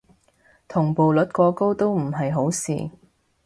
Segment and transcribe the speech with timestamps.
[0.67, 2.89] 同步率過高都唔係好事